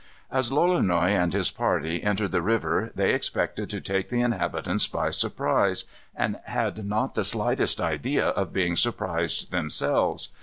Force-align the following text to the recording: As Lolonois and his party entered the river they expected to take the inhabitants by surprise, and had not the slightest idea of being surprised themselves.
As 0.31 0.49
Lolonois 0.51 1.11
and 1.15 1.31
his 1.31 1.51
party 1.51 2.01
entered 2.01 2.31
the 2.31 2.41
river 2.41 2.91
they 2.95 3.13
expected 3.13 3.69
to 3.69 3.79
take 3.79 4.09
the 4.09 4.21
inhabitants 4.21 4.87
by 4.87 5.11
surprise, 5.11 5.85
and 6.15 6.37
had 6.45 6.83
not 6.87 7.13
the 7.13 7.23
slightest 7.23 7.79
idea 7.79 8.29
of 8.29 8.51
being 8.51 8.75
surprised 8.75 9.51
themselves. 9.51 10.29